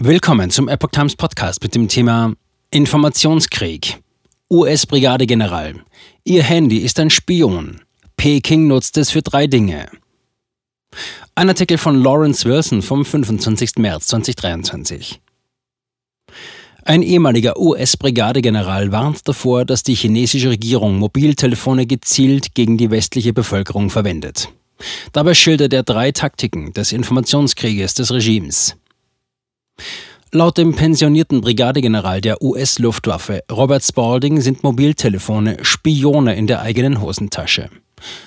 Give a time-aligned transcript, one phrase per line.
[0.00, 2.32] Willkommen zum Epoch Times Podcast mit dem Thema
[2.70, 3.98] Informationskrieg.
[4.48, 5.74] US-Brigadegeneral.
[6.22, 7.80] Ihr Handy ist ein Spion.
[8.16, 9.88] Peking nutzt es für drei Dinge.
[11.34, 13.78] Ein Artikel von Lawrence Wilson vom 25.
[13.78, 15.20] März 2023.
[16.84, 23.90] Ein ehemaliger US-Brigadegeneral warnt davor, dass die chinesische Regierung Mobiltelefone gezielt gegen die westliche Bevölkerung
[23.90, 24.48] verwendet.
[25.10, 28.76] Dabei schildert er drei Taktiken des Informationskrieges des Regimes.
[30.30, 37.70] Laut dem pensionierten Brigadegeneral der US-Luftwaffe Robert Spalding sind Mobiltelefone Spione in der eigenen Hosentasche.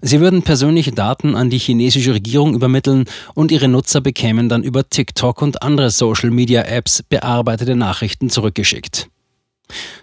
[0.00, 4.88] Sie würden persönliche Daten an die chinesische Regierung übermitteln und ihre Nutzer bekämen dann über
[4.88, 9.08] TikTok und andere Social-Media-Apps bearbeitete Nachrichten zurückgeschickt.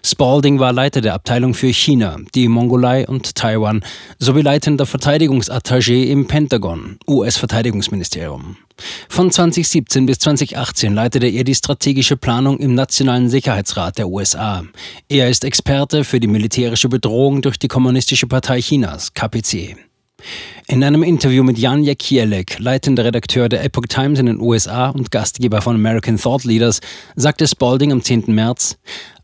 [0.02, 3.84] Spalding war Leiter der Abteilung für China, die Mongolei und Taiwan
[4.18, 8.56] sowie leitender Verteidigungsattaché im Pentagon, US-Verteidigungsministerium.
[9.08, 14.64] Von 2017 bis 2018 leitete er die strategische Planung im Nationalen Sicherheitsrat der USA.
[15.08, 19.89] Er ist Experte für die militärische Bedrohung durch die Kommunistische Partei Chinas, KPC.
[20.66, 25.10] In einem Interview mit Jan Jekielek, leitender Redakteur der Epoch Times in den USA und
[25.10, 26.80] Gastgeber von American Thought Leaders,
[27.16, 28.24] sagte Spalding am 10.
[28.28, 28.78] März,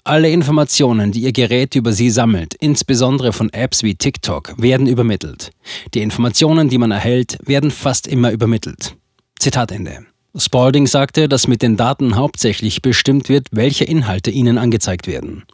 [0.04, 5.50] alle Informationen, die Ihr Gerät über Sie sammelt, insbesondere von Apps wie TikTok, werden übermittelt.
[5.94, 8.94] Die Informationen, die man erhält, werden fast immer übermittelt.
[9.38, 10.06] Zitat Ende.
[10.38, 15.44] Spalding sagte, dass mit den Daten hauptsächlich bestimmt wird, welche Inhalte ihnen angezeigt werden.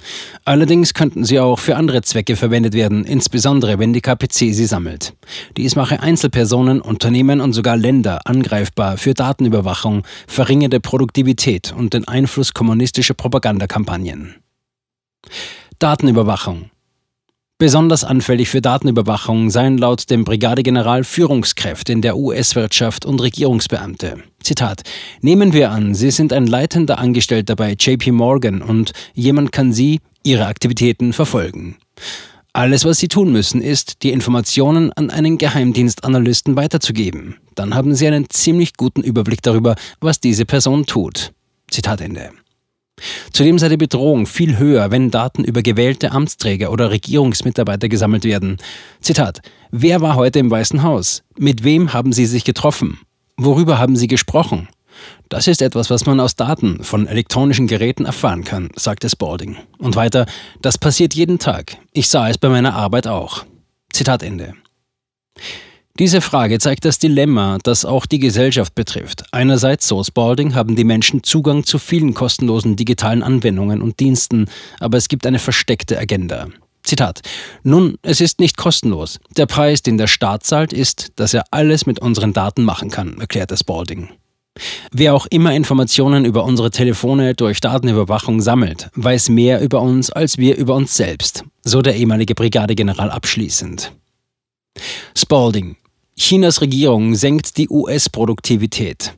[0.44, 5.14] Allerdings könnten sie auch für andere Zwecke verwendet werden, insbesondere wenn die KPC sie sammelt.
[5.56, 12.53] Dies mache Einzelpersonen, Unternehmen und sogar Länder angreifbar für Datenüberwachung, verringerte Produktivität und den Einfluss
[12.53, 14.34] kommunistischer Propagandakampagnen.
[15.78, 16.72] Datenüberwachung.
[17.58, 24.19] Besonders anfällig für Datenüberwachung seien laut dem Brigadegeneral Führungskräfte in der US-Wirtschaft und Regierungsbeamte.
[24.42, 24.83] Zitat:
[25.20, 30.00] Nehmen wir an, Sie sind ein leitender Angestellter bei JP Morgan und jemand kann Sie,
[30.25, 31.77] Ihre Aktivitäten verfolgen.
[32.53, 37.37] Alles, was Sie tun müssen, ist, die Informationen an einen Geheimdienstanalysten weiterzugeben.
[37.54, 41.32] Dann haben Sie einen ziemlich guten Überblick darüber, was diese Person tut.
[41.71, 42.31] Zitat Ende.
[43.33, 48.59] Zudem sei die Bedrohung viel höher, wenn Daten über gewählte Amtsträger oder Regierungsmitarbeiter gesammelt werden.
[49.01, 49.41] Zitat:
[49.71, 51.23] Wer war heute im Weißen Haus?
[51.37, 53.01] Mit wem haben Sie sich getroffen?
[53.37, 54.69] Worüber haben Sie gesprochen?
[55.29, 59.57] Das ist etwas, was man aus Daten von elektronischen Geräten erfahren kann, sagte Spalding.
[59.79, 60.27] Und weiter,
[60.61, 61.79] das passiert jeden Tag.
[61.93, 63.45] Ich sah es bei meiner Arbeit auch.
[63.93, 64.55] Zitat Ende.
[65.98, 69.25] Diese Frage zeigt das Dilemma, das auch die Gesellschaft betrifft.
[69.30, 74.47] Einerseits, so Spalding, haben die Menschen Zugang zu vielen kostenlosen digitalen Anwendungen und Diensten,
[74.80, 76.48] aber es gibt eine versteckte Agenda.
[76.82, 77.20] Zitat.
[77.62, 79.20] Nun, es ist nicht kostenlos.
[79.36, 83.19] Der Preis, den der Staat zahlt, ist, dass er alles mit unseren Daten machen kann,
[83.20, 84.09] erklärte Spalding.
[84.91, 90.38] Wer auch immer Informationen über unsere Telefone durch Datenüberwachung sammelt, weiß mehr über uns als
[90.38, 93.92] wir über uns selbst, so der ehemalige Brigadegeneral abschließend.
[95.17, 95.77] Spalding,
[96.17, 99.15] Chinas Regierung senkt die US-Produktivität.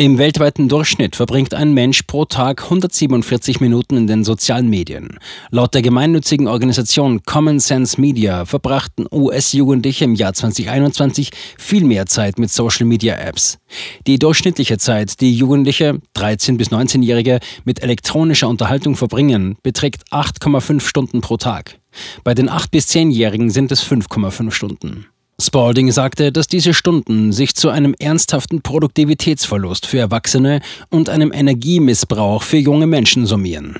[0.00, 5.18] Im weltweiten Durchschnitt verbringt ein Mensch pro Tag 147 Minuten in den sozialen Medien.
[5.50, 12.38] Laut der gemeinnützigen Organisation Common Sense Media verbrachten US-Jugendliche im Jahr 2021 viel mehr Zeit
[12.38, 13.58] mit Social-Media-Apps.
[14.06, 21.20] Die durchschnittliche Zeit, die Jugendliche, 13- bis 19-Jährige, mit elektronischer Unterhaltung verbringen, beträgt 8,5 Stunden
[21.22, 21.80] pro Tag.
[22.24, 25.06] Bei den 8- bis 10-Jährigen sind es 5,5 Stunden.
[25.40, 30.60] Spalding sagte, dass diese Stunden sich zu einem ernsthaften Produktivitätsverlust für Erwachsene
[30.90, 33.78] und einem Energiemissbrauch für junge Menschen summieren.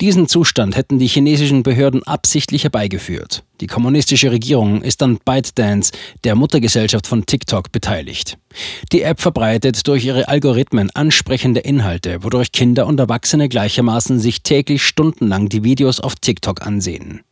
[0.00, 3.42] Diesen Zustand hätten die chinesischen Behörden absichtlich herbeigeführt.
[3.60, 5.92] Die kommunistische Regierung ist an ByteDance,
[6.24, 8.38] der Muttergesellschaft von TikTok, beteiligt.
[8.92, 14.84] Die App verbreitet durch ihre Algorithmen ansprechende Inhalte, wodurch Kinder und Erwachsene gleichermaßen sich täglich
[14.84, 17.22] stundenlang die Videos auf TikTok ansehen.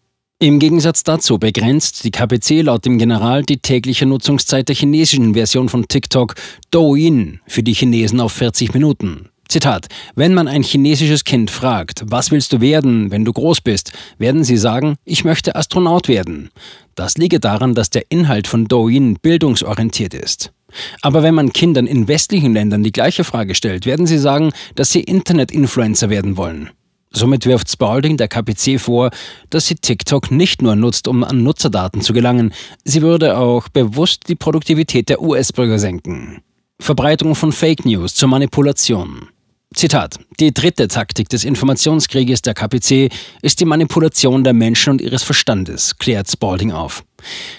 [0.44, 5.71] Im Gegensatz dazu begrenzt die KPC laut dem General die tägliche Nutzungszeit der chinesischen Version
[5.71, 6.34] von TikTok
[6.71, 9.31] Douyin für die Chinesen auf 40 Minuten.
[9.49, 13.93] Zitat: Wenn man ein chinesisches Kind fragt, was willst du werden, wenn du groß bist,
[14.19, 16.50] werden sie sagen, ich möchte Astronaut werden.
[16.94, 20.52] Das liege daran, dass der Inhalt von Douyin bildungsorientiert ist.
[21.00, 24.90] Aber wenn man Kindern in westlichen Ländern die gleiche Frage stellt, werden sie sagen, dass
[24.90, 26.69] sie Internet-Influencer werden wollen.
[27.16, 29.11] Somit wirft Spalding der KPC vor,
[29.49, 32.52] dass sie TikTok nicht nur nutzt, um an Nutzerdaten zu gelangen,
[32.84, 36.43] sie würde auch bewusst die Produktivität der US-Bürger senken.
[36.81, 39.28] Verbreitung von Fake News zur Manipulation.
[39.75, 40.19] Zitat.
[40.40, 43.12] Die dritte Taktik des Informationskrieges der KPC
[43.43, 47.05] ist die Manipulation der Menschen und ihres Verstandes, klärt Spalding auf.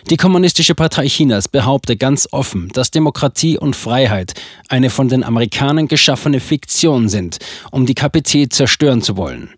[0.10, 4.34] Die Kommunistische Partei Chinas behauptet ganz offen, dass Demokratie und Freiheit
[4.70, 7.40] eine von den Amerikanern geschaffene Fiktion sind,
[7.72, 9.50] um die KPC zerstören zu wollen.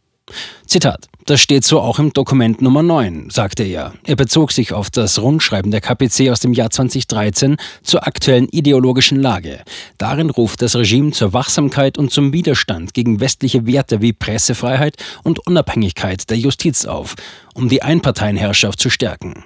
[0.65, 1.07] Zitat.
[1.25, 3.94] Das steht so auch im Dokument Nummer 9, sagte er.
[4.06, 9.21] Er bezog sich auf das Rundschreiben der KPC aus dem Jahr 2013 zur aktuellen ideologischen
[9.21, 9.62] Lage.
[9.98, 15.45] Darin ruft das Regime zur Wachsamkeit und zum Widerstand gegen westliche Werte wie Pressefreiheit und
[15.45, 17.15] Unabhängigkeit der Justiz auf,
[17.54, 19.44] um die Einparteienherrschaft zu stärken.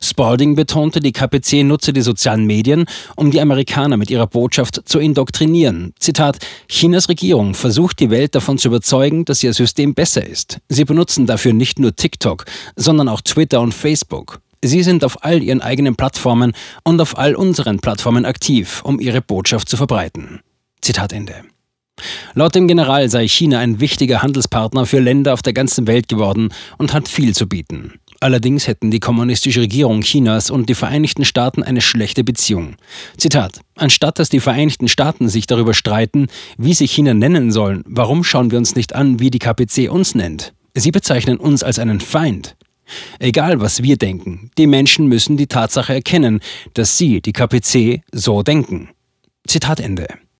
[0.00, 2.86] Spalding betonte, die KPC nutze die sozialen Medien,
[3.16, 5.92] um die Amerikaner mit ihrer Botschaft zu indoktrinieren.
[5.98, 6.38] Zitat:
[6.68, 10.58] Chinas Regierung versucht die Welt davon zu überzeugen, dass ihr System besser ist.
[10.68, 12.44] Sie benutzen dafür nicht nur TikTok,
[12.76, 14.40] sondern auch Twitter und Facebook.
[14.62, 16.52] Sie sind auf all ihren eigenen Plattformen
[16.82, 20.40] und auf all unseren Plattformen aktiv, um ihre Botschaft zu verbreiten.
[20.80, 21.34] Zitat Ende.
[22.34, 26.50] Laut dem General sei China ein wichtiger Handelspartner für Länder auf der ganzen Welt geworden
[26.78, 27.94] und hat viel zu bieten.
[28.26, 32.74] Allerdings hätten die kommunistische Regierung Chinas und die Vereinigten Staaten eine schlechte Beziehung.
[33.16, 33.60] Zitat.
[33.76, 36.26] Anstatt dass die Vereinigten Staaten sich darüber streiten,
[36.58, 40.16] wie sie China nennen sollen, warum schauen wir uns nicht an, wie die KPC uns
[40.16, 40.54] nennt?
[40.74, 42.56] Sie bezeichnen uns als einen Feind.
[43.20, 46.40] Egal was wir denken, die Menschen müssen die Tatsache erkennen,
[46.74, 48.88] dass sie, die KPC, so denken.
[49.46, 50.08] Zitat Ende.